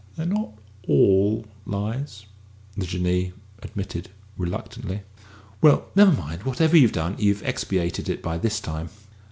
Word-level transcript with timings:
"They 0.17 0.23
are 0.23 0.25
not 0.25 0.53
all 0.87 1.45
lies," 1.63 2.25
the 2.75 2.87
Jinnee 2.87 3.33
admitted 3.61 4.09
reluctantly. 4.35 5.01
"Well, 5.61 5.89
never 5.93 6.11
mind. 6.11 6.41
Whatever 6.41 6.75
you've 6.75 6.91
done, 6.91 7.17
you've 7.19 7.43
expiated 7.43 8.09
it 8.09 8.23
by 8.23 8.39
this 8.39 8.59
time." 8.59 8.89